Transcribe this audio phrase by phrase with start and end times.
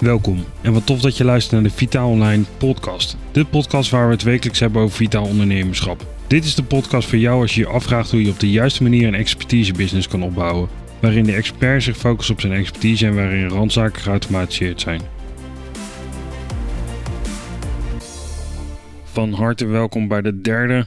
[0.00, 3.16] Welkom en wat tof dat je luistert naar de Vitaal Online podcast.
[3.32, 6.06] De podcast waar we het wekelijks hebben over vitaal ondernemerschap.
[6.26, 8.82] Dit is de podcast voor jou als je je afvraagt hoe je op de juiste
[8.82, 10.68] manier een expertise-business kan opbouwen.
[11.00, 15.00] Waarin de expert zich focust op zijn expertise en waarin randzaken geautomatiseerd zijn.
[19.04, 20.86] Van harte welkom bij de derde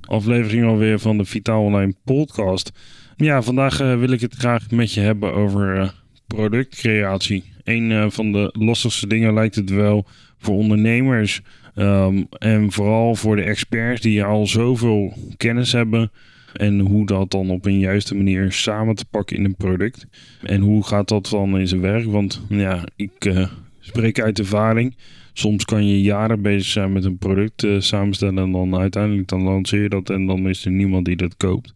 [0.00, 2.72] aflevering alweer van de Vitaal Online podcast.
[3.16, 5.88] Ja, vandaag uh, wil ik het graag met je hebben over uh,
[6.26, 7.53] productcreatie.
[7.64, 10.06] Een uh, van de lastigste dingen lijkt het wel
[10.38, 11.40] voor ondernemers.
[11.76, 16.10] Um, en vooral voor de experts die al zoveel kennis hebben.
[16.52, 20.06] En hoe dat dan op een juiste manier samen te pakken in een product.
[20.42, 22.04] En hoe gaat dat dan in zijn werk?
[22.04, 23.34] Want ja, ik
[23.80, 24.96] spreek uit ervaring.
[25.32, 29.42] Soms kan je jaren bezig zijn met een product uh, samenstellen en dan uiteindelijk dan
[29.42, 31.74] lanceer je dat en dan is er niemand die dat koopt.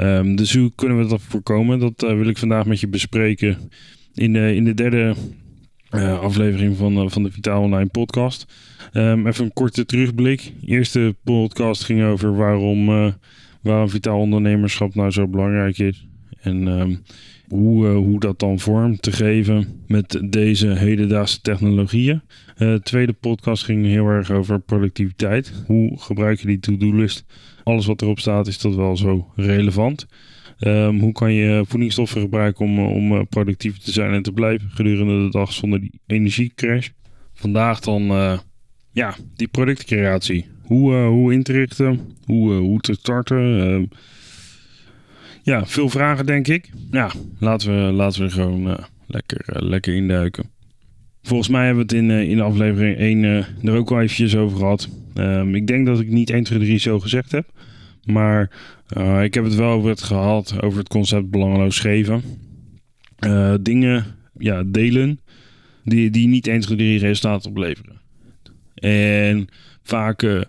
[0.00, 1.78] Um, dus hoe kunnen we dat voorkomen?
[1.78, 3.70] Dat wil ik vandaag met je bespreken
[4.18, 5.14] in de, in de derde
[5.94, 8.46] uh, aflevering van, van de Vitaal Online podcast.
[8.92, 10.52] Um, even een korte terugblik.
[10.60, 12.86] De eerste podcast ging over waarom,
[13.62, 16.06] waarom vitaal ondernemerschap nou zo belangrijk is.
[16.40, 17.02] En um,
[17.48, 22.22] hoe, uh, hoe dat dan vorm te geven met deze hedendaagse technologieën.
[22.58, 25.52] Uh, de tweede podcast ging heel erg over productiviteit.
[25.66, 27.24] Hoe gebruik je die to-do-list?
[27.62, 30.06] Alles wat erop staat, is dat wel zo relevant?
[30.60, 35.24] Um, hoe kan je voedingsstoffen gebruiken om, om productief te zijn en te blijven gedurende
[35.24, 36.88] de dag zonder die energiecrash?
[37.34, 38.38] Vandaag dan uh,
[38.92, 40.46] ja, die productcreatie.
[40.62, 43.60] Hoe, hoe in te richten, hoe, hoe te starten.
[43.60, 43.84] Ehm,
[45.42, 46.70] ja, veel vragen denk ik.
[46.90, 50.50] Ja, laten we, laten we gewoon uh, lekker, lekker induiken.
[51.22, 53.24] Volgens mij hebben we het in, in aflevering 1
[53.62, 54.88] er ook al eventjes over gehad.
[55.14, 57.46] Um, ik denk dat ik niet 1, 2, 3 zo gezegd heb.
[58.12, 58.50] Maar
[59.22, 62.22] ik heb het wel over het gehad over het concept belangeloos geven.
[63.60, 64.04] dingen
[64.38, 65.20] ja, delen
[65.84, 68.00] die, die niet 1, 2, 3 resultaten opleveren.
[68.74, 69.48] En
[69.82, 70.46] vaak,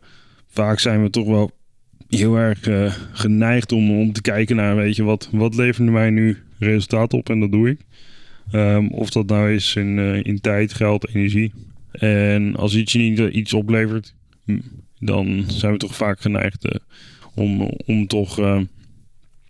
[0.48, 1.52] vaak zijn we toch wel
[2.10, 2.60] heel erg
[3.12, 7.30] geneigd om, om te kijken naar, weet je, wat, wat levert mij nu resultaat op
[7.30, 7.80] en dat doe ik.
[8.52, 11.54] Um, of dat nou is in, in tijd, geld, energie.
[11.92, 14.16] En als iets je niet iets oplevert,
[14.46, 14.60] hm,
[15.00, 16.82] dan zijn we toch vaak geneigd
[17.36, 18.68] om, om toch even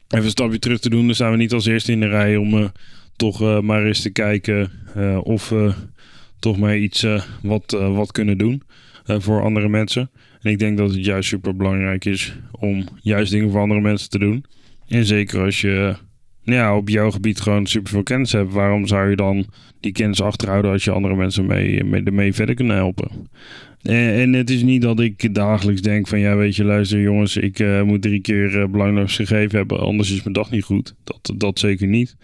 [0.08, 1.06] een stapje terug te doen.
[1.06, 2.72] Dan zijn we niet als eerste in de rij om
[3.16, 4.72] toch maar eens te kijken
[5.24, 5.74] of we
[6.40, 7.06] toch maar iets
[7.42, 8.64] wat, wat kunnen doen
[9.04, 10.10] voor andere mensen.
[10.42, 14.10] En ik denk dat het juist super belangrijk is om juist dingen voor andere mensen
[14.10, 14.46] te doen.
[14.88, 15.96] En zeker als je
[16.44, 19.46] ja, op jouw gebied gewoon super veel kennis hebt, waarom zou je dan
[19.80, 23.30] die kennis achterhouden als je andere mensen mee, mee, ermee verder kunnen helpen?
[23.82, 27.38] En, en, het is niet dat ik dagelijks denk van ja, weet je, luister jongens,
[27.38, 30.96] ik uh, moet drie keer uh, gegeven hebben, anders is mijn dag niet goed.
[31.04, 32.16] Dat, dat zeker niet.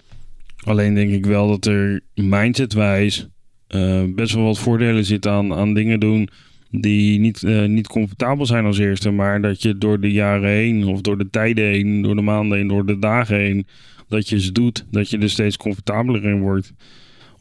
[0.63, 3.27] Alleen denk ik wel dat er mindsetwijs
[3.69, 6.29] uh, best wel wat voordelen zitten aan, aan dingen doen
[6.71, 11.01] die niet, niet comfortabel zijn als eerste, maar dat je door de jaren heen of
[11.01, 13.67] door de tijden heen, door de maanden heen, door de dagen heen,
[14.07, 16.73] dat je ze doet, dat je er steeds comfortabeler in wordt.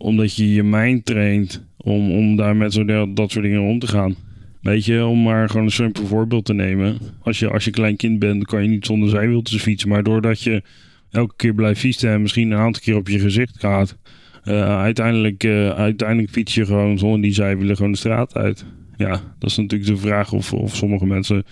[0.04, 2.84] Omdat je je mind traint om, om daar met zo
[3.14, 4.14] dat soort dingen om te gaan.
[4.60, 6.98] Weet je, om maar gewoon een simpel voorbeeld te nemen.
[7.22, 9.88] Als je, als je klein kind bent, kan je niet zonder zijwieltjes fietsen.
[9.88, 10.62] Maar doordat je
[11.10, 13.96] elke keer blijft fietsen en misschien een aantal keer op je gezicht gaat,
[14.44, 18.64] uh, uiteindelijk, uh, uiteindelijk fiets je gewoon zonder die zijwielen gewoon de straat uit
[18.96, 21.44] ja, dat is natuurlijk de vraag of, of sommige mensen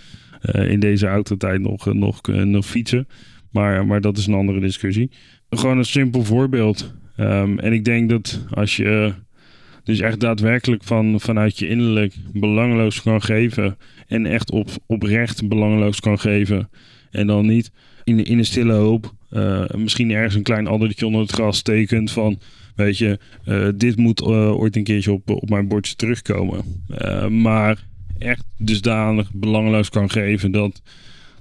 [0.42, 3.08] uh, in deze autotijd nog, nog, nog fietsen.
[3.50, 5.10] Maar, maar dat is een andere discussie.
[5.50, 6.94] Gewoon een simpel voorbeeld.
[7.22, 9.12] Um, en ik denk dat als je
[9.84, 13.76] dus echt daadwerkelijk van, vanuit je innerlijk belangeloos kan geven.
[14.06, 16.70] En echt op, oprecht belangeloos kan geven.
[17.10, 17.70] En dan niet
[18.04, 19.14] in, de, in stille hoop
[19.76, 22.38] misschien ergens een klein addertje onder het gras tekent van
[22.76, 26.64] Weet je, uh, dit moet ooit een keertje op, op mijn bordje terugkomen.
[27.42, 27.86] Maar
[28.18, 30.82] echt dusdanig belangeloos kan geven dat,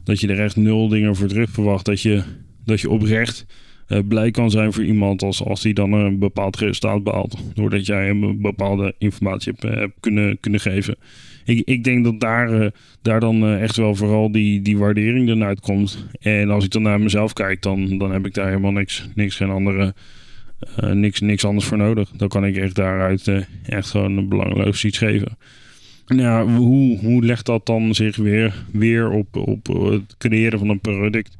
[0.03, 1.85] dat je er echt nul dingen voor terug verwacht.
[1.85, 2.23] Dat je,
[2.65, 3.45] dat je oprecht
[4.07, 7.37] blij kan zijn voor iemand als, als die dan een bepaald resultaat behaalt.
[7.53, 10.95] Doordat jij hem bepaalde informatie hebt, hebt kunnen, kunnen geven.
[11.45, 16.07] Ik, ik denk dat daar, daar dan echt wel vooral die, die waardering dan uitkomt.
[16.19, 19.35] En als ik dan naar mezelf kijk, dan, dan heb ik daar helemaal niks, niks
[19.35, 19.93] geen andere
[20.91, 22.09] niks, niks anders voor nodig.
[22.09, 23.31] Dan kan ik echt daaruit
[23.65, 25.37] echt gewoon een belangeloos iets geven.
[26.05, 30.79] Ja, hoe, hoe legt dat dan zich weer, weer op, op het creëren van een
[30.79, 31.37] product?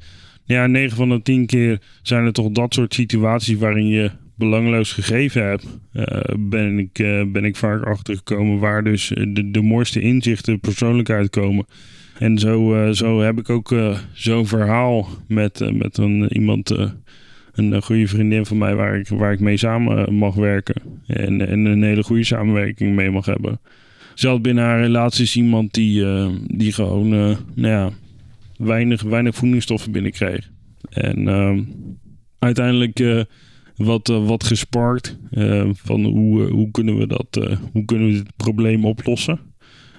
[0.51, 4.93] Ja, 9 van de 10 keer zijn er toch dat soort situaties waarin je belangeloos
[4.93, 5.79] gegeven hebt.
[5.93, 6.05] Uh,
[6.39, 6.93] ben, ik,
[7.31, 11.65] ben ik vaak achtergekomen waar dus de, de mooiste inzichten persoonlijk uitkomen.
[12.19, 13.75] En zo, zo heb ik ook
[14.13, 16.75] zo'n verhaal met, met een, iemand
[17.53, 20.81] een goede vriendin van mij waar ik, waar ik mee samen mag werken.
[21.07, 23.59] En, en een hele goede samenwerking mee mag hebben.
[24.13, 26.05] Zelfs binnen haar relatie is iemand die,
[26.47, 27.91] die gewoon nou ja,
[28.63, 30.49] weinig, weinig voedingsstoffen binnenkreeg.
[30.89, 31.63] En ehm,
[32.39, 33.25] uiteindelijk
[33.75, 35.17] wat, wat gespart
[35.71, 39.39] van hoe, hoe kunnen we dat, hoe kunnen we dit probleem oplossen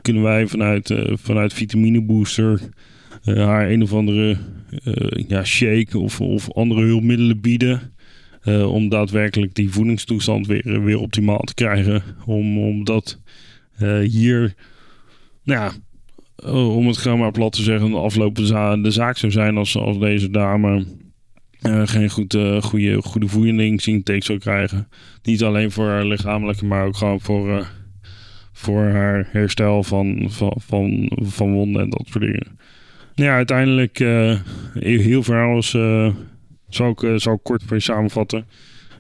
[0.03, 2.61] kunnen wij vanuit, vanuit Vitamine Booster
[3.25, 4.37] haar een of andere
[5.29, 7.94] ja, shake of, of andere hulpmiddelen bieden.
[8.67, 12.03] om daadwerkelijk die voedingstoestand weer, weer optimaal te krijgen.
[12.26, 13.20] Om, omdat
[14.03, 14.55] hier,
[15.44, 15.73] nou ja,
[16.47, 17.91] om het maar plat te zeggen,
[18.35, 20.87] de za de zaak zou zijn als, als deze dame
[21.85, 24.89] geen goed, goede, goede voedingsintake zou krijgen.
[25.23, 27.67] Niet alleen voor haar lichamelijke, maar ook gewoon voor
[28.53, 32.59] voor haar herstel van, van, van, van wonden en dat soort dingen.
[33.15, 33.99] Ja, uiteindelijk,
[34.79, 35.71] heel verhaal is,
[36.69, 38.47] zal, ik, zal ik kort voor samenvatten.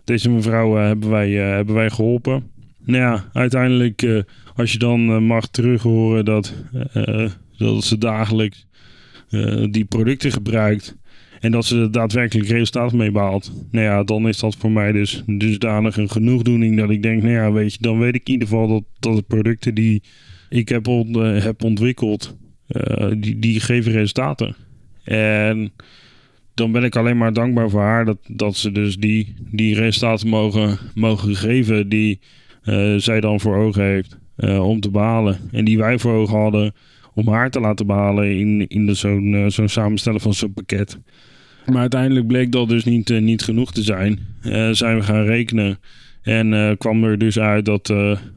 [0.04, 2.50] Deze mevrouw hebben, wij, hebben wij geholpen.
[2.84, 4.24] Nou ja, uiteindelijk,
[4.54, 6.54] als je dan mag terughoren dat,
[7.56, 8.66] dat ze dagelijks
[9.70, 10.96] die producten gebruikt
[11.40, 13.52] en dat ze er daadwerkelijk resultaat mee behaalt.
[13.70, 17.34] Nou ja, dan is dat voor mij dus dusdanig een genoegdoening dat ik denk, nou
[17.34, 20.02] ja, weet je, dan weet ik in ieder geval dat, dat de producten die
[20.48, 22.36] ik heb, on, heb ontwikkeld,
[23.18, 24.56] die, die geven resultaten.
[25.04, 25.72] En
[26.54, 30.28] dan ben ik alleen maar dankbaar voor haar dat, dat ze dus die, die resultaten
[30.28, 32.20] mogen, mogen geven die
[32.96, 34.18] zij dan voor ogen heeft
[34.60, 35.38] om te behalen.
[35.52, 36.74] En die wij voor ogen hadden
[37.14, 40.98] om haar te laten behalen in, in zo'n zo'n samenstellen van zo'n pakket.
[41.66, 44.18] Maar uiteindelijk bleek dat dus niet, niet genoeg te zijn.
[44.72, 45.78] Zijn we gaan rekenen.
[46.22, 47.94] En kwam er dus uit dat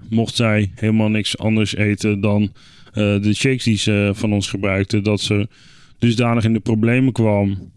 [0.10, 2.52] mocht zij helemaal niks anders eten dan
[2.94, 5.48] de shakes die ze van ons gebruikte, dat ze
[6.00, 7.72] dusdanig in de problemen kwam.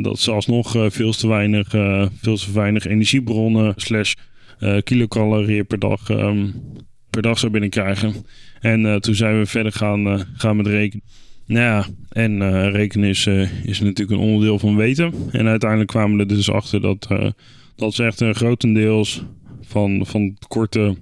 [0.00, 1.68] dat ze alsnog veel, te weinig,
[2.20, 4.14] veel te weinig energiebronnen slash
[4.84, 6.54] kilocalorieën per dag, um,
[7.10, 8.14] per dag zou binnenkrijgen.
[8.60, 11.04] En toen zijn we verder gaan, gaan met rekenen.
[11.46, 15.12] Nou ja, en rekenen is, uh, is natuurlijk een onderdeel van weten.
[15.30, 17.08] En uiteindelijk kwamen we er dus achter dat,
[17.76, 19.24] dat ze echt een grotendeels
[19.60, 20.96] van, van korte,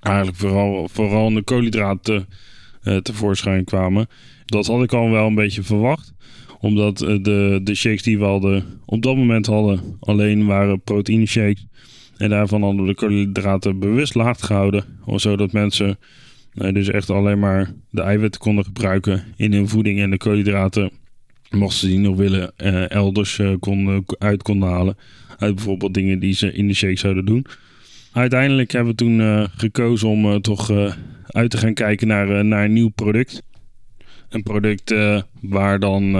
[0.00, 2.26] eigenlijk vooral, vooral de koolhydraten
[3.02, 4.06] tevoorschijn kwamen.
[4.44, 6.14] Dat had ik al wel een beetje verwacht
[6.60, 11.66] omdat de, de shakes die we hadden op dat moment hadden alleen waren proteïne shakes.
[12.18, 14.84] En daarvan hadden we de koolhydraten bewust laag gehouden.
[15.06, 15.98] Zodat mensen
[16.54, 20.90] dus echt alleen maar de eiwitten konden gebruiken in hun voeding en de koolhydraten,
[21.50, 24.96] mochten ze die nog willen, uh, elders uh, konden, uit konden halen.
[25.38, 27.46] Uit bijvoorbeeld dingen die ze in de shake zouden doen.
[28.12, 30.70] Uiteindelijk hebben we toen gekozen om toch
[31.26, 33.42] uit te gaan kijken naar, naar een nieuw product.
[34.28, 34.94] Een product
[35.40, 36.14] waar dan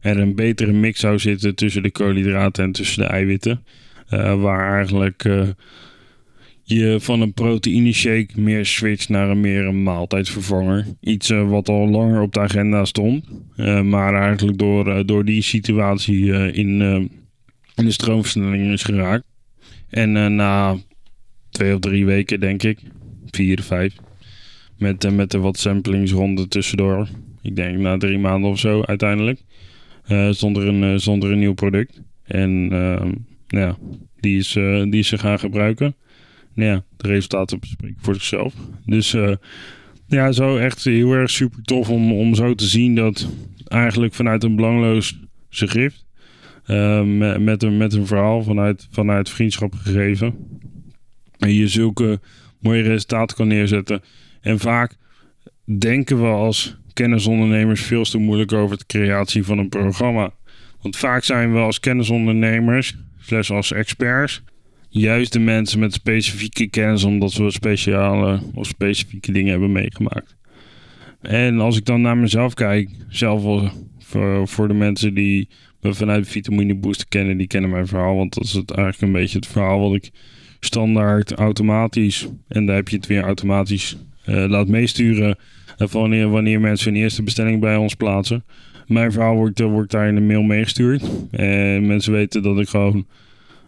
[0.00, 3.64] er een betere mix zou zitten tussen de koolhydraten en tussen de eiwitten.
[4.40, 5.24] Waar eigenlijk
[6.62, 10.86] je van een proteïne shake meer switcht naar een meer een maaltijdvervanger.
[11.00, 13.24] Iets uh, wat al langer op de agenda stond.
[13.84, 16.80] Maar eigenlijk door, door die situatie in,
[17.74, 19.24] in de stroomversnelling is geraakt.
[19.88, 20.76] En na
[21.50, 22.78] twee of drie weken, denk ik,
[23.30, 23.94] vier vijf,
[24.78, 27.08] met, met de wat samplingsronden tussendoor.
[27.42, 29.40] Ik denk na drie maanden of zo uiteindelijk.
[30.30, 32.00] zonder, een, zonder een nieuw product.
[32.24, 32.68] En
[33.60, 33.76] ja,
[34.20, 35.94] die is, die is ze gaan gebruiken
[36.54, 38.54] ja, de resultaten spreken voor zichzelf.
[38.86, 39.34] Dus uh,
[40.06, 43.28] ja, zo echt heel erg super tof om, om zo te zien dat
[43.64, 46.06] eigenlijk vanuit een belangloos schrift,
[47.04, 50.34] met, met, een, met een verhaal vanuit, vanuit vriendschap gegeven,
[51.38, 52.20] en je zulke
[52.60, 54.02] mooie resultaten kan neerzetten.
[54.40, 54.96] En vaak
[55.78, 60.30] denken we als kennisondernemers veel te moeilijk over de creatie van een programma.
[60.82, 64.42] Want vaak zijn we als kennisondernemers, slash als experts,
[64.88, 70.36] juist de mensen met specifieke kennis, omdat we speciale of specifieke dingen hebben meegemaakt.
[71.20, 75.48] En als ik dan naar mezelf kijk, zelf voor, voor de mensen die
[75.80, 78.16] me vanuit Vitamine Booster kennen, die kennen mijn verhaal.
[78.16, 80.10] Want dat is het eigenlijk een beetje het verhaal wat ik
[80.60, 85.38] standaard automatisch, en daar heb je het weer automatisch, uh, laat meesturen.
[85.78, 88.44] Uh, wanneer, wanneer mensen hun eerste bestelling bij ons plaatsen.
[88.86, 91.02] Mijn verhaal wordt, uh, wordt daar in de mail meegestuurd.
[91.30, 93.06] En mensen weten dat ik gewoon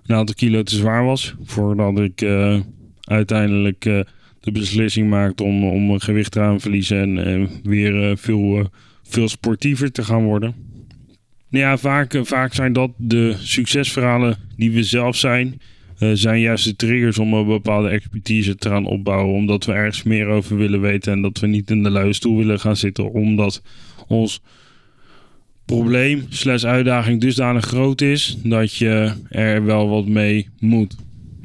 [0.06, 1.35] een aantal kilo te zwaar was.
[1.44, 2.61] Voordat ik uh,
[3.00, 3.83] uiteindelijk
[4.40, 8.71] de beslissing maakte om, om gewicht te verliezen en weer veel,
[9.02, 10.54] veel sportiever te gaan worden.
[11.49, 15.61] Nou ja, vaak, vaak zijn dat de succesverhalen die we zelf zijn.
[16.12, 19.35] zijn juist de triggers om een bepaalde expertise te gaan opbouwen.
[19.35, 21.12] Omdat we ergens meer over willen weten.
[21.12, 23.12] En dat we niet in de luie stoel willen gaan zitten.
[23.12, 23.62] Omdat
[24.06, 24.42] ons
[25.64, 30.97] probleem slash uitdaging dusdanig groot is dat je er wel wat mee moet.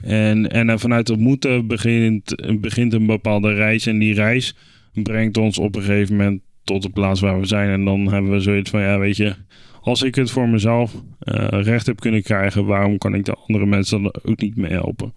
[0.02, 3.86] En, en vanuit dat moeten begint, begint een bepaalde reis.
[3.86, 4.56] En die reis
[4.94, 7.70] brengt ons op een gegeven moment tot de plaats waar we zijn.
[7.70, 9.36] En dan hebben we zoiets van, ja, weet je,
[9.82, 13.66] als ik het voor mezelf uh, recht heb kunnen krijgen, waarom kan ik de andere
[13.66, 15.14] mensen dan ook niet mee helpen?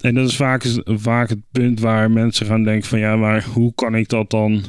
[0.00, 3.74] En dat is vaak, vaak het punt waar mensen gaan denken van, ja, maar hoe
[3.74, 4.62] kan ik dat dan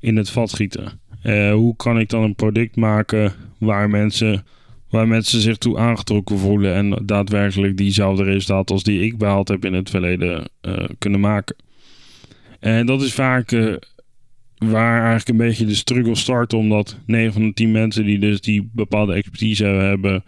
[0.00, 1.00] in het vat gieten?
[1.24, 4.44] Uh, hoe kan ik dan een product maken waar mensen,
[4.90, 9.64] waar mensen zich toe aangetrokken voelen en daadwerkelijk diezelfde resultaat als die ik behaald heb
[9.64, 11.56] in het verleden uh, kunnen maken?
[12.60, 13.74] En dat is vaak uh,
[14.58, 18.40] waar eigenlijk een beetje de struggle start, omdat 9 van de 10 mensen die dus
[18.40, 20.24] die bepaalde expertise hebben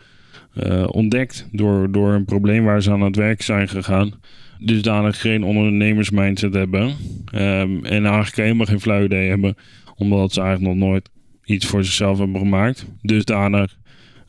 [0.86, 4.12] ontdekt door, door een probleem waar ze aan het werk zijn gegaan,
[4.58, 6.82] dusdanig geen ondernemersmindset hebben
[7.34, 9.56] um, en eigenlijk helemaal geen flauw idee hebben
[9.96, 11.10] omdat ze eigenlijk nog nooit
[11.44, 12.86] iets voor zichzelf hebben gemaakt.
[13.02, 13.76] Dusdanig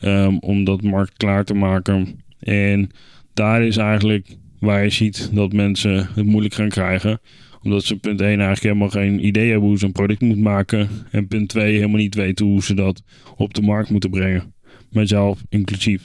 [0.01, 2.19] um, om dat markt klaar te maken.
[2.39, 2.89] En
[3.33, 7.19] daar is eigenlijk waar je ziet dat mensen het moeilijk gaan krijgen.
[7.61, 10.89] Omdat ze punt 1 eigenlijk helemaal geen idee hebben hoe ze een product moeten maken.
[11.11, 13.03] En punt 2 helemaal niet weten hoe ze dat
[13.35, 14.53] op de markt moeten brengen.
[14.89, 16.03] Mezelf inclusief.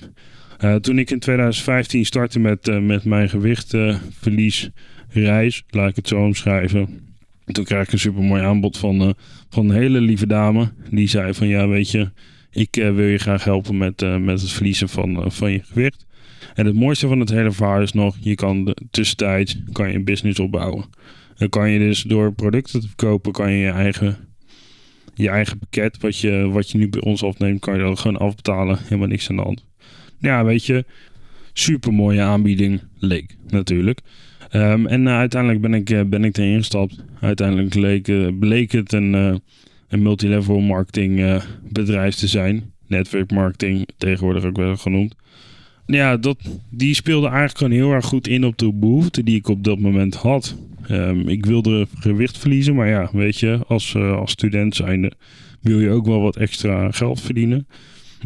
[0.64, 6.24] Uh, toen ik in 2015 startte met, uh, met mijn gewichtverliesreis, laat ik het zo
[6.24, 7.11] omschrijven
[7.44, 9.10] toen kreeg ik een super mooi aanbod van, uh,
[9.48, 10.72] van een hele lieve dame.
[10.90, 12.10] Die zei van ja, weet je,
[12.50, 16.06] ik uh, wil je graag helpen met, uh, met het verliezen van, van je gewicht.
[16.54, 20.04] En het mooiste van het hele verhaal is nog, je kan tussentijd kan je een
[20.04, 20.84] business opbouwen.
[21.36, 24.16] Dan kan je dus door producten te verkopen, kan je je eigen,
[25.14, 28.16] je eigen pakket, wat je, wat je nu bij ons afneemt, kan je dan gewoon
[28.16, 28.78] afbetalen.
[28.82, 29.64] Helemaal niks aan de hand.
[30.18, 30.84] Ja, weet je,
[31.52, 34.00] super mooie aanbieding leek natuurlijk.
[34.54, 37.04] Um, en uh, uiteindelijk ben ik, uh, ben ik erin gestapt.
[37.20, 39.12] Uiteindelijk leek, uh, bleek het een,
[39.88, 42.72] een multilevel marketing bedrijf te zijn.
[42.86, 45.14] Network marketing, tegenwoordig ook wel genoemd.
[45.86, 46.38] Ja, dat,
[46.70, 49.78] die speelde eigenlijk gewoon heel erg goed in op de behoefte die ik op dat
[49.78, 50.56] moment had.
[50.90, 55.12] Um, ik wilde gewicht verliezen, maar ja, weet je, als, als student zijnde
[55.60, 57.66] wil je ook wel wat extra geld verdienen.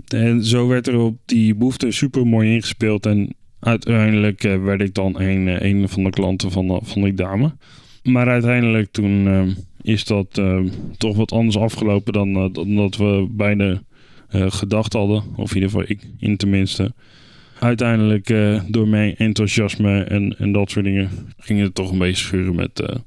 [0.08, 3.06] En zo werd er op die behoefte super mooi ingespeeld.
[3.06, 3.34] En
[3.66, 7.56] uiteindelijk uh, werd ik dan een, eh, een van de klanten van, van die dame.
[8.02, 9.42] Maar uiteindelijk toen uh,
[9.82, 10.40] is dat
[10.96, 13.82] toch wat anders afgelopen dan, dan dat we beide
[14.28, 15.22] gedacht hadden.
[15.36, 16.92] Of in ieder geval ik in tenminste.
[17.58, 18.34] Uiteindelijk
[18.68, 23.00] door mijn enthousiasme en, en dat soort dingen ging het toch een beetje schuren met,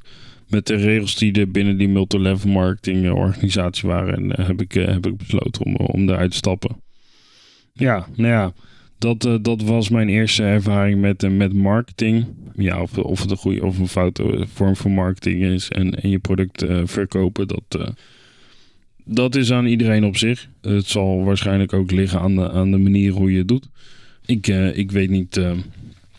[0.48, 4.16] met de regels die er binnen die multilevel marketing organisatie waren.
[4.16, 6.82] En heb, ik, heb ik besloten om, om eruit te stappen.
[7.74, 8.54] Ja, nou ja
[9.00, 12.26] dat, uh, dat was mijn eerste ervaring met, uh, met marketing.
[12.56, 15.70] Ja, of, of het een goede of een foute vorm van marketing is.
[15.70, 17.94] En, en je product verkopen, dat,
[19.04, 20.48] dat is aan iedereen op zich.
[20.62, 23.70] Het zal waarschijnlijk ook liggen aan de, aan de manier hoe je het doet.
[24.26, 25.42] Ik, ik weet niet,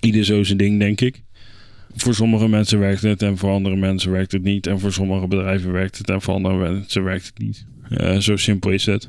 [0.00, 1.22] ieder zo zijn ding, denk ik.
[1.94, 4.66] Voor sommige mensen werkt het en voor andere mensen werkt het niet.
[4.66, 7.66] En voor sommige bedrijven werkt het en voor andere mensen werkt het niet.
[8.22, 9.08] zo simpel is het.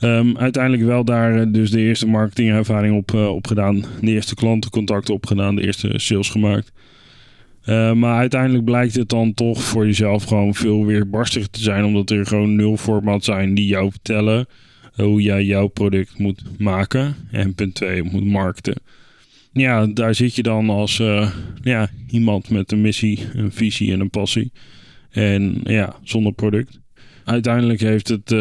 [0.00, 3.84] Um, uiteindelijk wel daar eh, dus de eerste marketingervaring op, uh, op gedaan.
[4.00, 5.56] De eerste klantencontacten opgedaan.
[5.56, 6.72] De eerste sales gemaakt.
[7.66, 11.84] Uh, maar uiteindelijk blijkt het dan toch voor jezelf gewoon veel weerbarstiger te zijn.
[11.84, 14.46] Omdat er gewoon nul format zijn die jou vertellen
[14.94, 17.14] hoe jij jouw product moet maken.
[17.30, 18.74] En punt 2 moet markten.
[19.52, 21.02] Ja, daar zit je dan als
[21.62, 24.52] ja, iemand met een missie, een visie en een passie.
[25.10, 26.80] En ja, zonder product.
[27.24, 28.34] Uiteindelijk heeft het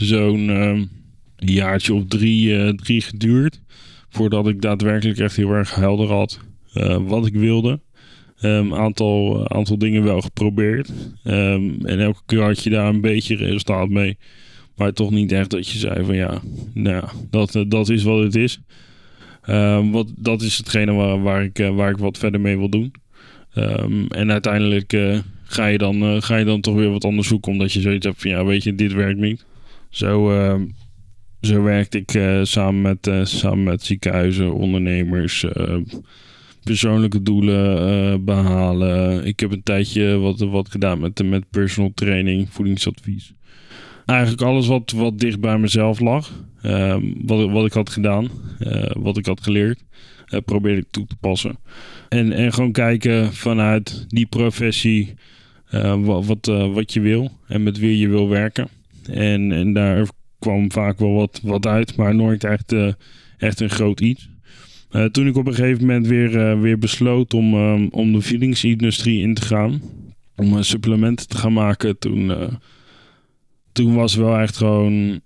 [0.00, 0.88] zo'n um,
[1.36, 3.60] jaartje of drie, uh, drie geduurd.
[4.08, 6.40] Voordat ik daadwerkelijk echt heel erg helder had
[6.74, 7.80] uh, wat ik wilde.
[8.36, 10.92] Een um, aantal, aantal dingen wel geprobeerd.
[11.24, 14.18] Um, en elke keer had je daar een beetje resultaat mee.
[14.76, 16.40] Maar toch niet echt dat je zei van ja,
[16.74, 18.60] nou, dat, uh, dat is wat het is.
[19.90, 22.92] Wat, dat is hetgene waar, waar, ik, waar ik wat verder mee wil doen.
[24.08, 24.98] En uiteindelijk
[25.44, 27.52] ga, je dan, ga je dan toch weer wat anders zoeken.
[27.52, 29.44] Omdat je zoiets hebt van ja, weet je, dit werkt niet.
[29.90, 30.60] Zo, uh,
[31.40, 35.44] zo werkte ik uh, samen, met, uh, samen met ziekenhuizen, ondernemers,
[36.62, 39.24] persoonlijke doelen behalen.
[39.24, 43.34] Ik heb een tijdje wat, wat gedaan met, met personal training, voedingsadvies.
[44.06, 46.32] Eigenlijk alles wat, wat dicht bij mezelf lag,
[46.62, 48.28] ehm, wat, wat ik had gedaan,
[48.92, 49.84] wat ik had geleerd,
[50.44, 51.58] probeerde ik toe te passen.
[52.08, 55.14] En, en gewoon kijken vanuit die professie
[55.98, 58.68] wat, wat, wat je wil en met wie je wil werken.
[59.12, 62.92] En, en daar kwam vaak wel wat, wat uit, maar nooit echt, uh,
[63.38, 64.28] echt een groot iets.
[64.90, 68.20] Uh, toen ik op een gegeven moment weer, uh, weer besloot om, um, om de
[68.20, 69.80] voedingsindustrie in te gaan,
[70.36, 72.32] om supplementen te gaan maken, toen,
[73.72, 75.20] toen was wel echt gewoon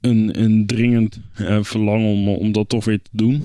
[0.00, 1.20] een, een dringend
[1.60, 3.42] verlangen om, om dat toch weer te doen.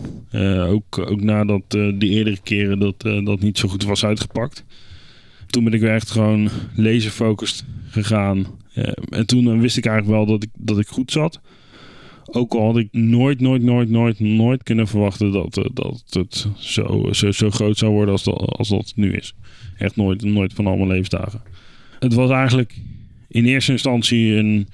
[0.68, 4.66] Ook, ook nadat de eerdere keren dat, dat niet zo goed was uitgepakt.
[5.48, 8.46] Toen ben ik weer echt gewoon laserfocused gegaan.
[9.10, 11.42] En toen wist ik eigenlijk wel dat ik, dat ik goed zat.
[12.26, 17.10] Ook al had ik nooit, nooit, nooit, nooit, nooit kunnen verwachten dat, dat het zo,
[17.12, 19.36] zo, zo groot zou worden als dat, als dat nu is.
[19.78, 21.42] Echt nooit, nooit van al mijn levensdagen.
[22.00, 22.76] Het was eigenlijk
[23.28, 24.68] in eerste instantie een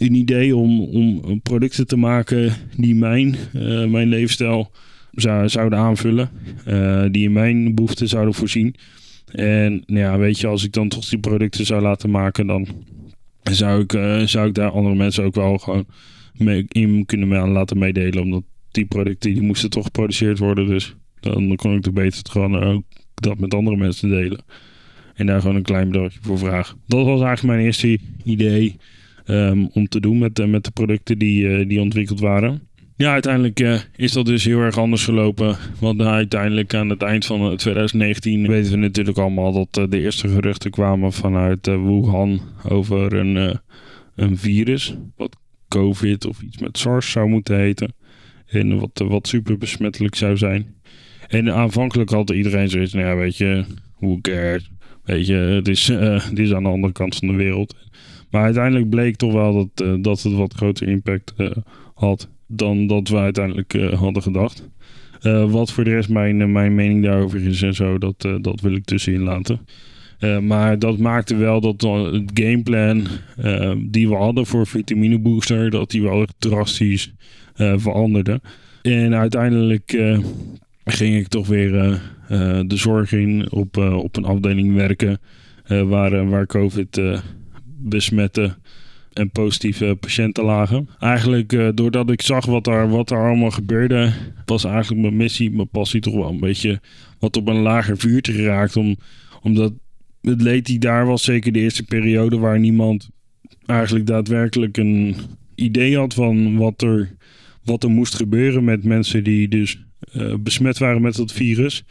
[0.00, 3.36] een idee om, om producten te maken die mijn,
[3.90, 4.70] mijn leefstijl
[5.12, 6.30] zou, zouden aanvullen.
[7.12, 8.74] Die in mijn behoeften zouden voorzien.
[9.32, 12.66] En nou ja, weet je, als ik dan toch die producten zou laten maken, dan
[13.42, 15.86] zou ik, uh, zou ik daar andere mensen ook wel gewoon
[16.32, 18.22] mee, in kunnen laten meedelen.
[18.22, 20.66] Omdat die producten die moesten toch geproduceerd worden.
[20.66, 22.82] Dus dan kon ik er beter gewoon ook
[23.14, 24.42] dat met andere mensen delen.
[25.14, 26.78] En daar gewoon een klein bedragje voor vragen.
[26.86, 28.76] Dat was eigenlijk mijn eerste idee.
[29.26, 32.68] Um, om te doen met, uh, met de producten die, uh, die ontwikkeld waren.
[33.00, 35.56] Ja, uiteindelijk uh, is dat dus heel erg anders gelopen.
[35.78, 40.70] Want uiteindelijk aan het eind van 2019 weten we natuurlijk allemaal dat de eerste geruchten
[40.70, 43.60] kwamen vanuit Wuhan over een,
[44.14, 44.96] een virus.
[45.16, 45.36] Wat
[45.68, 47.94] COVID of iets met SARS zou moeten heten.
[48.46, 50.74] En wat, wat super besmettelijk zou zijn.
[51.28, 53.64] En aanvankelijk had iedereen zoiets, nou ja, weet je,
[53.98, 54.70] who cares?
[55.04, 55.88] Weet je, het is,
[56.28, 57.76] het is aan de andere kant van de wereld.
[58.30, 61.34] Maar uiteindelijk bleek toch wel dat, dat het wat groter impact
[61.94, 64.68] had dan dat we uiteindelijk uh, hadden gedacht.
[65.48, 68.84] wat voor de rest mijn, mijn mening daarover is en zo, dat, dat wil ik
[68.84, 69.60] tussenin laten.
[70.42, 71.80] maar dat maakte wel dat
[72.12, 73.06] het gameplan
[73.78, 77.12] die we hadden voor Vitamine Booster, dat die wel echt drastisch
[77.54, 78.40] veranderde.
[78.82, 80.02] En uiteindelijk
[80.84, 82.00] ging ik toch weer
[82.66, 85.18] de zorg in op, op een afdeling werken
[85.66, 87.00] waar, waar COVID
[87.82, 88.54] besmette
[89.12, 90.88] en positieve patiënten lagen.
[90.98, 94.12] Eigenlijk uh, doordat ik zag wat er, wat allemaal gebeurde,
[94.44, 96.80] was eigenlijk mijn missie, mijn passie toch wel een beetje
[97.18, 98.76] wat op een lager vuurtje geraakt.
[98.76, 98.96] Om,
[99.42, 99.72] omdat
[100.20, 103.10] het leed die daar was, zeker de eerste periode waar niemand
[103.66, 105.16] eigenlijk daadwerkelijk een
[105.54, 107.16] idee had van wat er,
[107.64, 109.84] wat er moest gebeuren met mensen die dus
[110.16, 111.84] uh, besmet waren met dat virus.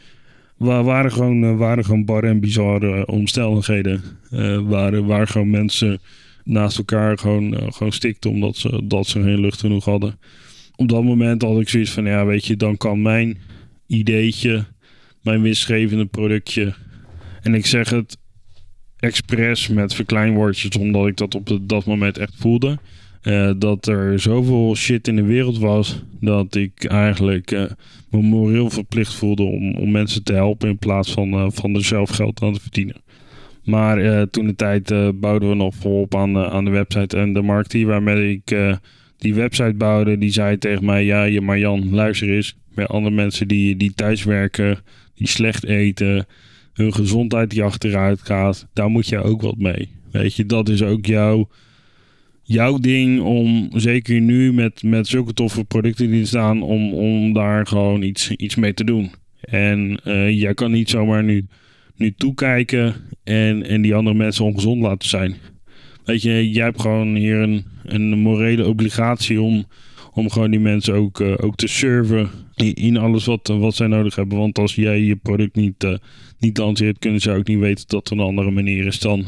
[0.56, 4.02] Waar waren gewoon, uh, waren gewoon barre en bizarre omstandigheden.
[4.30, 6.00] Uh, waar, waar gewoon mensen
[6.44, 10.18] naast elkaar gewoon, uh, gewoon stikten omdat ze, dat geen lucht genoeg hadden.
[10.76, 13.38] Op dat moment had ik zoiets van, ja weet je, dan kan mijn
[13.86, 14.64] ideetje,
[15.22, 16.74] mijn winstgevende productje...
[17.40, 18.16] En ik zeg het
[18.96, 22.78] expres met verkleinwoordjes, omdat ik dat op dat moment echt voelde.
[23.22, 27.64] Uh, dat er zoveel shit in de wereld was dat ik eigenlijk uh,
[28.10, 32.10] me moreel verplicht voelde om, om mensen te helpen in plaats van, van er zelf
[32.10, 32.96] geld aan te verdienen.
[33.64, 37.86] Maar toen de tijd bouwden we nog volop aan, aan de website en de marketing
[37.86, 38.56] waarmee ik
[39.18, 40.18] die website bouwde.
[40.18, 42.56] Die zei tegen mij, ja je maar Jan, luister eens.
[42.74, 44.78] Bij andere mensen die, die thuis werken,
[45.14, 46.26] die slecht eten,
[46.72, 49.88] hun gezondheid die achteruit gaat, daar moet je ook wat mee.
[50.10, 51.48] Weet je, dat is ook jouw
[52.42, 57.66] jouw ding om, zeker nu met, met zulke toffe producten die staan, om, om daar
[57.66, 59.10] gewoon iets, iets mee te doen.
[59.40, 60.00] En
[60.34, 61.46] jij kan niet zomaar nu,
[62.00, 65.34] nu toekijken en, en die andere mensen ongezond laten zijn.
[66.04, 69.64] Weet je, jij hebt gewoon hier een, een morele obligatie om,
[70.12, 73.86] om gewoon die mensen ook, uh, ook te serven in, in, alles wat, wat zij
[73.86, 74.38] nodig hebben.
[74.38, 75.94] Want als jij je product niet, uh,
[76.38, 79.26] niet lanceert, kunnen ze ook niet weten dat er een andere manier is dan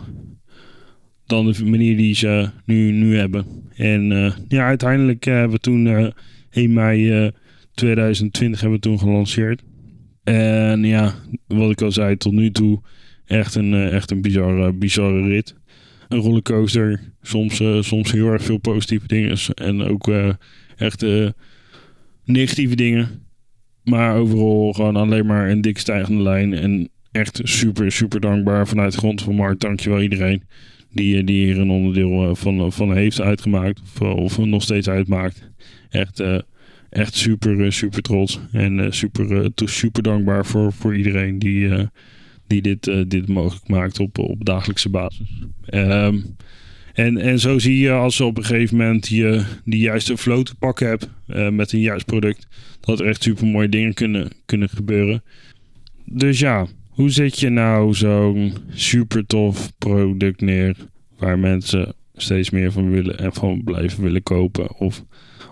[1.26, 3.46] dan de manier die ze nu, nu hebben.
[3.76, 6.12] En uh, ja, uiteindelijk hebben we toen
[6.50, 7.30] 1 mei
[7.74, 9.62] 2020 hebben we toen gelanceerd.
[10.24, 11.14] En ja,
[11.46, 12.80] wat ik al zei, tot nu toe
[13.24, 15.54] echt een, echt een bizarre, bizarre rit.
[16.08, 20.10] Een rollercoaster, soms, soms heel erg veel positieve dingen en ook
[20.76, 21.06] echt
[22.24, 23.08] negatieve dingen.
[23.84, 26.54] Maar overal gewoon alleen maar een dik stijgende lijn.
[26.54, 29.60] En echt super, super dankbaar vanuit de grond van Markt.
[29.60, 30.42] Dankjewel iedereen
[30.90, 33.80] die, die hier een onderdeel eh, van, van heeft uitgemaakt.
[33.80, 35.50] Of, eh, of nog steeds uitmaakt.
[35.90, 36.38] Echt, uh,
[36.92, 38.40] echt super, super trots.
[38.52, 41.88] En super, super dankbaar voor, voor iedereen die,
[42.46, 45.28] die dit, dit mogelijk maakt op, op dagelijkse basis.
[45.70, 46.36] Um,
[46.92, 50.54] en, en zo zie je als op een gegeven moment je die juiste flow te
[50.54, 51.08] pakken hebt
[51.52, 52.46] met een juist product,
[52.80, 55.22] dat er echt super mooie dingen kunnen, kunnen gebeuren.
[56.04, 60.76] Dus ja, hoe zet je nou zo'n super tof product neer
[61.18, 65.04] waar mensen steeds meer van willen en van blijven willen kopen of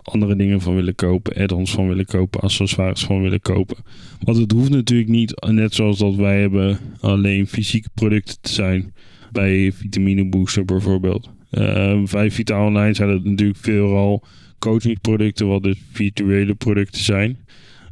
[0.02, 3.76] andere dingen van willen kopen, add-ons van willen kopen, accessoires van willen kopen.
[4.22, 8.92] Want het hoeft natuurlijk niet, net zoals dat wij hebben, alleen fysieke producten te zijn.
[9.32, 11.30] Bij Vitamine Booster bijvoorbeeld.
[11.50, 14.24] Uh, bij Vita Online zijn het natuurlijk veelal
[14.58, 17.38] coachingproducten, wat dus virtuele producten zijn.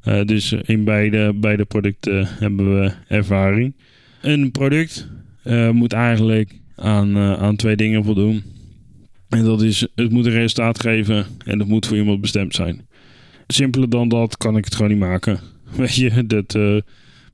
[0.05, 3.75] Uh, dus in beide, beide producten hebben we ervaring.
[4.23, 5.09] Een product
[5.45, 8.43] uh, moet eigenlijk aan, aan twee dingen voldoen.
[9.29, 12.87] En dat is, het moet een resultaat geven en het moet voor iemand bestemd zijn.
[13.47, 15.41] Simpeler dan dat kan ik het gewoon niet maken.
[15.77, 16.53] Weet je, dat,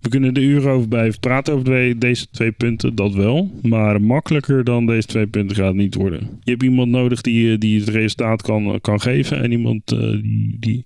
[0.05, 3.61] we kunnen er uren over blijven praten over deze twee punten, dat wel.
[3.63, 6.21] Maar makkelijker dan deze twee punten gaat het niet worden.
[6.43, 9.43] Je hebt iemand nodig die, die het resultaat kan, kan geven.
[9.43, 10.85] En iemand die, die,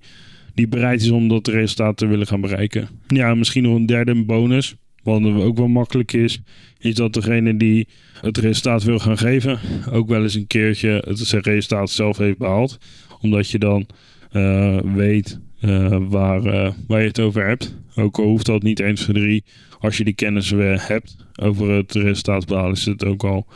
[0.54, 2.88] die bereid is om dat resultaat te willen gaan bereiken.
[3.06, 4.76] Ja, misschien nog een derde bonus.
[5.08, 6.40] Wat ook wel makkelijk is,
[6.78, 7.88] is dat degene die
[8.20, 9.58] het resultaat wil gaan geven,
[9.92, 12.78] ook wel eens een keertje het resultaat zelf heeft behaald.
[13.20, 13.86] Omdat je dan
[14.32, 17.76] uh, weet uh, waar, uh, waar je het over hebt.
[17.94, 19.44] Ook al hoeft dat niet eens voor drie.
[19.80, 23.46] Als je die kennis weer hebt over het resultaat behalen, is het ook al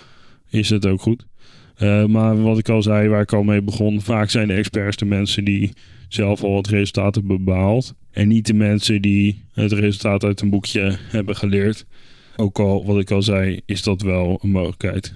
[0.51, 1.27] is het ook goed.
[2.09, 5.05] maar wat ik al zei, waar ik al mee begon, vaak zijn de experts de
[5.05, 5.73] mensen die
[6.15, 7.95] zelf al het resultaat hebben behaald.
[8.11, 11.87] En niet de mensen die het resultaat uit een boekje hebben geleerd.
[12.37, 15.15] Ook al, wat ik al zei, is dat wel een mogelijkheid.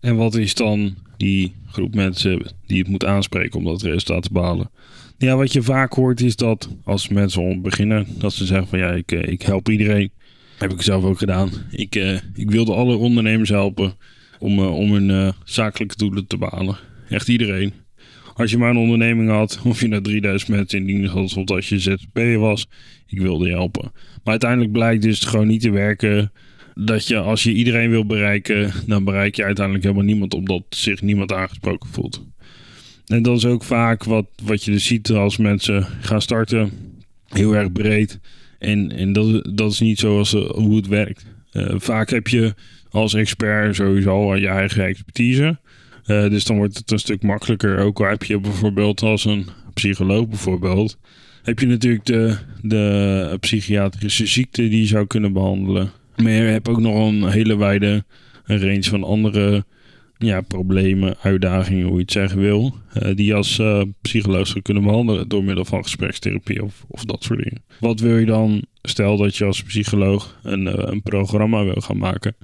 [0.00, 4.32] En wat is dan die groep mensen die het moet aanspreken om dat resultaat te
[4.32, 4.70] behalen?
[5.18, 8.90] Ja, wat je vaak hoort is dat als mensen beginnen, dat ze zeggen van ja,
[8.90, 10.10] ik, eh, ik help iedereen.
[10.58, 11.50] Heb ik zelf ook gedaan.
[11.70, 13.94] Ik, uh, ik wilde alle ondernemers helpen
[14.38, 16.76] om, uh, om hun zakelijke doelen te behalen.
[17.08, 17.72] Echt iedereen.
[18.36, 21.50] Als je maar een onderneming had, of je naar 3000 mensen in dienst had, of
[21.50, 22.68] als je ZZP'er was,
[23.06, 23.90] ik wilde je helpen.
[23.92, 26.32] Maar uiteindelijk blijkt dus gewoon niet te werken
[26.74, 31.02] dat je als je iedereen wil bereiken, dan bereik je uiteindelijk helemaal niemand omdat zich
[31.02, 32.26] niemand aangesproken voelt.
[33.06, 36.70] En dat is ook vaak wat, wat je dus ziet als mensen gaan starten,
[37.28, 38.20] heel erg breed.
[38.58, 41.26] En, en dat, dat is niet zoals uh, hoe het werkt.
[41.52, 42.54] Uh, vaak heb je
[42.90, 45.58] als expert sowieso je eigen expertise.
[46.06, 47.78] Uh, dus dan wordt het een stuk makkelijker.
[47.78, 50.98] Ook al heb je bijvoorbeeld als een psycholoog bijvoorbeeld,
[51.42, 55.90] heb je natuurlijk de, de psychiatrische ziekte die je zou kunnen behandelen.
[56.16, 58.04] Maar je hebt ook nog een hele wijde
[58.44, 59.64] range van andere
[60.18, 64.62] ja, problemen, uitdagingen, hoe je het zeggen wil, uh, die je als uh, psycholoog zou
[64.62, 67.62] kunnen behandelen door middel van gesprekstherapie of, of dat soort dingen.
[67.80, 72.36] Wat wil je dan, stel dat je als psycholoog een, een programma wil gaan maken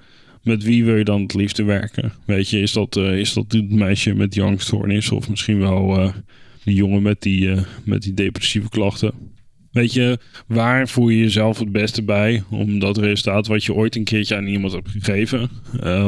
[0.42, 2.12] met wie wil je dan het liefste werken?
[2.24, 5.98] Weet je, is dat, uh, is dat het meisje met die angststoornis of misschien wel
[5.98, 6.12] uh,
[6.64, 9.12] die jongen met die, uh, met die depressieve klachten?
[9.70, 13.96] Weet je, waar voel je jezelf het beste bij om dat resultaat wat je ooit
[13.96, 15.50] een keertje aan iemand hebt gegeven,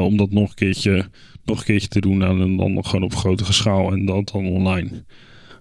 [0.01, 1.09] om dat nog een keertje,
[1.44, 4.47] nog een keertje te doen en dan nog gewoon op grotere schaal en dat dan
[4.47, 5.05] online?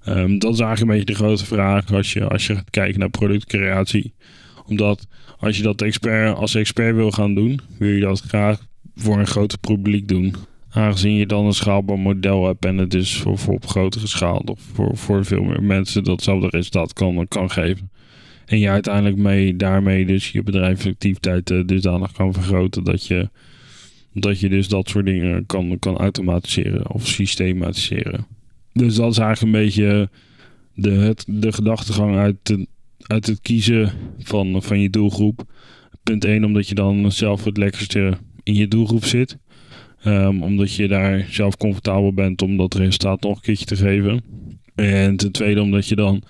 [0.07, 2.99] Um, dat is eigenlijk een beetje de grote vraag als je, als je gaat kijken
[2.99, 4.13] naar productcreatie.
[4.67, 5.07] Omdat
[5.39, 9.27] als je dat expert, als expert wil gaan doen, wil je dat graag voor een
[9.27, 10.35] groter publiek doen.
[10.69, 14.41] Aangezien je dan een schaalbaar model hebt en het dus voor, voor op grotere schaal
[14.45, 17.91] of voor, voor veel meer mensen datzelfde resultaat kan, kan geven.
[18.45, 23.29] En je uiteindelijk mee, daarmee dus je bedrijfsactiviteit uh, dusdanig kan vergroten dat je,
[24.13, 28.25] dat je dus dat soort dingen kan, kan automatiseren of systematiseren.
[28.73, 30.09] Dus dat is eigenlijk een beetje
[30.73, 32.67] de, het, de gedachtegang uit de,
[33.07, 35.43] uit het kiezen van, van je doelgroep.
[36.03, 39.37] Punt 1, omdat je dan zelf het lekkerste in je doelgroep zit.
[40.05, 44.23] Um, omdat je daar zelf comfortabel bent om dat resultaat nog een keertje te geven.
[44.75, 46.23] En ten tweede, omdat je dan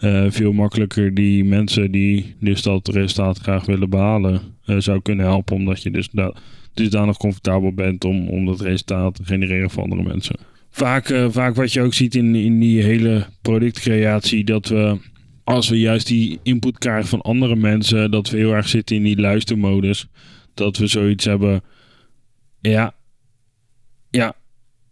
[0.00, 5.26] uh, veel makkelijker die mensen die dus dat resultaat graag willen behalen, uh, zou kunnen
[5.26, 5.56] helpen.
[5.56, 6.34] Omdat je dus, da
[6.74, 10.36] dus daar nog comfortabel bent om, om dat resultaat te genereren voor andere mensen.
[10.70, 14.98] Vaak, uh, vaak wat je ook ziet in, in die hele productcreatie, dat we
[15.44, 19.02] als we juist die input krijgen van andere mensen, dat we heel erg zitten in
[19.02, 20.06] die luistermodus.
[20.54, 21.62] Dat we zoiets hebben.
[22.60, 22.94] Ja,
[24.10, 24.34] ja,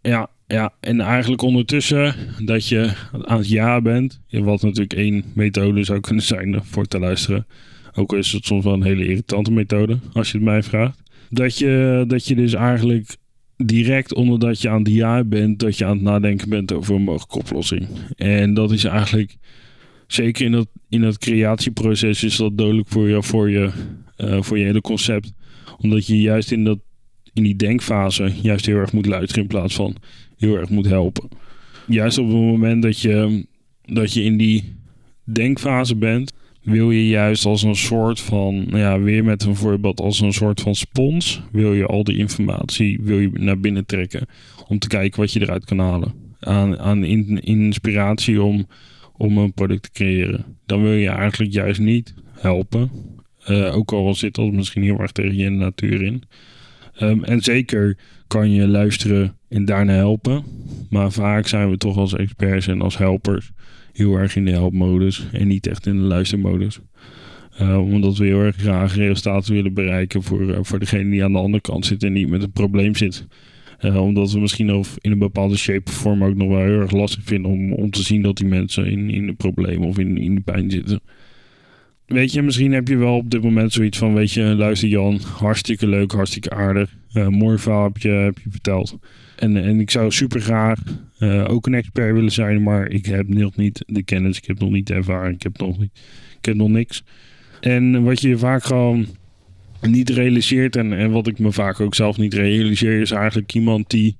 [0.01, 0.73] ja, ja.
[0.79, 2.93] En eigenlijk ondertussen dat je
[3.25, 4.21] aan het ja bent.
[4.29, 7.47] Wat natuurlijk één methode zou kunnen zijn voor te luisteren.
[7.93, 11.01] Ook is het soms wel een hele irritante methode, als je het mij vraagt.
[11.29, 13.15] Dat je, dat je dus eigenlijk
[13.57, 16.95] direct onder dat je aan het ja bent, dat je aan het nadenken bent over
[16.95, 17.87] een mogelijke oplossing.
[18.15, 19.35] En dat is eigenlijk
[20.07, 23.71] zeker in dat, in dat creatieproces is dat dodelijk voor je, voor je,
[24.17, 25.33] uh, voor je hele concept.
[25.77, 26.79] Omdat je juist in, dat,
[27.33, 29.95] in die denkfase juist heel erg moet luisteren in plaats van
[30.37, 31.29] heel erg moet helpen.
[31.87, 33.45] Juist op het moment dat je,
[33.81, 34.75] dat je in die
[35.23, 36.31] denkfase bent,
[36.63, 40.33] wil je juist als een soort van, nou ja, weer met een voorbeeld, als een
[40.33, 44.25] soort van spons, wil je al die informatie wil je naar binnen trekken
[44.67, 46.13] om te kijken wat je eruit kan halen.
[46.39, 48.67] Aan, aan in, inspiratie om
[49.17, 50.45] om een product te creëren.
[50.65, 52.91] Dan wil je eigenlijk juist niet helpen.
[53.49, 56.23] Uh, ook al zit dat misschien heel erg tegen je natuur in.
[56.95, 57.97] Ehm, en zeker
[58.27, 60.43] kan je luisteren en daarna helpen.
[60.89, 63.51] Maar vaak zijn we toch als experts en als helpers
[63.93, 66.79] heel erg in de helpmodus en niet echt in de luistermodus.
[67.61, 71.31] Uh, omdat we heel erg graag resultaten willen bereiken voor, uh, voor degene die aan
[71.31, 73.27] de andere kant zit en niet met een probleem zit.
[73.85, 76.79] Uh, omdat we misschien of in een bepaalde shape of vorm ook nog wel heel
[76.79, 79.97] erg lastig vinden om, om te zien dat die mensen in, in de problemen of
[79.97, 81.01] in, in de pijn zitten.
[82.05, 85.19] Weet je, misschien heb je wel op dit moment zoiets van, weet je, luister Jan,
[85.37, 86.95] hartstikke leuk, hartstikke aardig.
[87.29, 88.97] mooi verhaal heb je, heb je verteld.
[89.35, 90.79] En, en ik zou super graag
[91.47, 94.69] ook een expert willen zijn, maar ik heb nog niet de kennis, ik heb nog
[94.69, 95.91] niet de ervaring, ik heb nog, niet,
[96.37, 97.03] ik heb nog niks.
[97.61, 99.05] En wat je vaak gewoon
[99.89, 103.89] niet realiseert, en, en wat ik me vaak ook zelf niet realiseer, is eigenlijk iemand
[103.89, 104.17] die,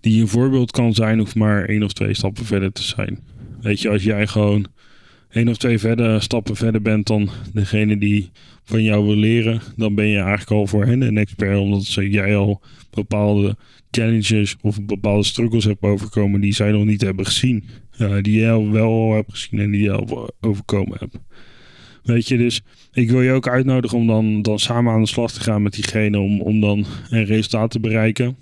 [0.00, 3.18] die een voorbeeld kan zijn, hoeft maar één of twee stappen verder te zijn.
[3.60, 4.66] Weet je, als jij gewoon
[5.30, 8.30] één of twee verder, stappen verder bent dan degene die
[8.64, 12.36] van jou wil leren, dan ben je eigenlijk al voor hen een expert, omdat jij
[12.36, 13.56] al bepaalde
[13.90, 17.64] challenges of bepaalde struggles hebt overkomen die zij nog niet hebben gezien.
[18.20, 21.18] Die jij wel al hebt gezien en die je al overkomen hebt.
[22.02, 25.32] Weet je, dus ik wil je ook uitnodigen om dan, dan samen aan de slag
[25.32, 28.36] te gaan met diegene om, om dan een resultaat te bereiken.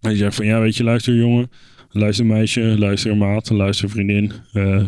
[0.00, 1.50] En je zegt van ja, weet je, luister jongen,
[1.90, 4.32] luister meisje, luister maat, luister vriendin.
[4.54, 4.84] Uh,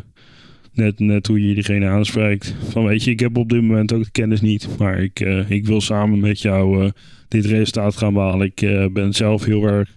[0.73, 2.55] net, net hoe je diegene aanspreekt.
[2.69, 5.51] Van weet je, ik heb op dit moment ook de kennis niet, maar ik, uh,
[5.51, 6.91] ik wil samen met jou uh,
[7.29, 8.53] dit resultaat gaan behalen.
[8.55, 9.97] Ik ben zelf heel erg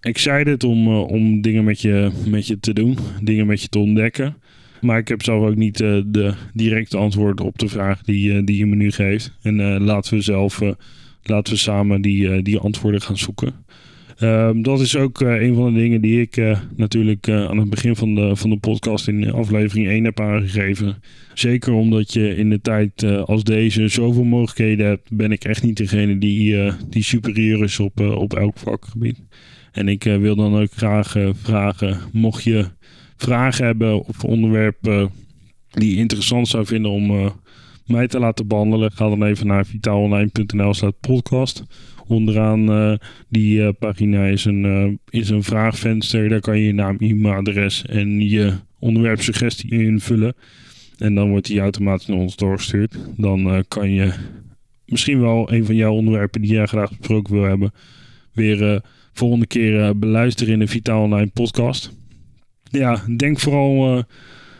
[0.00, 4.36] excited om, om dingen met je, met je te doen, dingen met je te ontdekken.
[4.80, 8.40] Maar ik heb zelf ook niet uh, de directe antwoord op de vraag die, uh,
[8.44, 9.36] die je me nu geeft.
[9.42, 10.60] En uh, laten we zelf,
[11.22, 13.54] laten we samen die, die antwoorden gaan zoeken.
[14.16, 18.14] Ehm, dat is ook een van de dingen die ik natuurlijk aan het begin van
[18.14, 21.02] de, van de podcast in aflevering 1 heb aangegeven.
[21.34, 25.76] Zeker omdat je in de tijd als deze zoveel mogelijkheden hebt, ben ik echt niet
[25.76, 29.22] degene die, die superieur is op, op elk vakgebied.
[29.72, 32.66] En ik wil dan ook graag vragen, mocht je
[33.20, 35.10] vragen hebben of onderwerpen
[35.70, 37.30] die je interessant zou vinden om uh,
[37.86, 41.64] mij te laten behandelen, ga dan even naar vitaalonline.nl podcast.
[42.06, 42.96] Onderaan uh,
[43.28, 46.28] die uh, pagina is een, is een vraagvenster.
[46.28, 50.34] Daar kan je je naam, e-mailadres en je onderwerpsuggestie invullen.
[50.98, 52.98] En dan wordt die automatisch naar ons doorgestuurd.
[53.16, 54.12] Dan kan je
[54.84, 57.72] misschien wel een van jouw onderwerpen die jij graag besproken wil hebben,
[58.32, 61.98] weer volgende keer beluisteren in de Vitaal Online podcast
[62.70, 64.02] ja, denk vooral uh,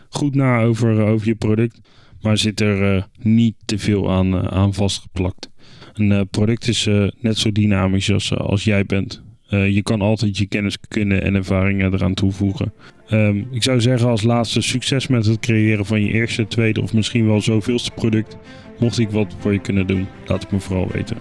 [0.08, 1.80] goed na over, over je product.
[2.20, 5.50] Maar zit er uh, niet te veel aan, aan vastgeplakt.
[5.92, 6.88] Een product is
[7.20, 9.22] net zo dynamisch als, als jij bent.
[9.48, 12.72] je kan altijd je kennis, kunnen en ervaringen eraan toevoegen.
[13.10, 16.92] Um, ik zou zeggen als laatste succes met het creëren van je eerste, tweede of
[16.92, 18.36] misschien wel zoveelste product.
[18.78, 21.16] Mocht ik wat voor je kunnen doen, laat het me vooral weten.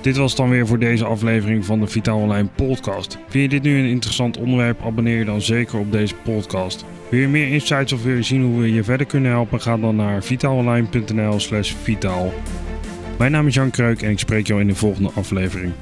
[0.00, 3.18] Dit was dan weer voor deze aflevering van de Vitaal Online podcast.
[3.28, 4.82] Vind je dit nu een interessant onderwerp?
[4.82, 6.84] Abonneer je dan zeker op deze podcast.
[7.10, 9.60] Wil je meer insights of wil je zien hoe we je verder kunnen helpen?
[9.60, 12.32] Ga dan naar vitaalonline.nl slash vitaal.
[13.18, 15.72] Mijn naam is Jan Kreuk en ik spreek jou in de volgende aflevering.